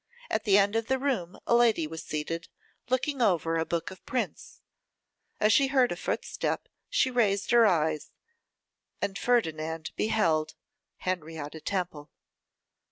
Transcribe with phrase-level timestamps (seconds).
[0.31, 2.47] At the end of the room a lady was seated,
[2.89, 4.63] looking over a book of prints;
[5.39, 8.11] as she heard a footstep she raised her eyes,
[8.99, 10.55] and Ferdinand beheld
[10.97, 12.09] Henrietta Temple.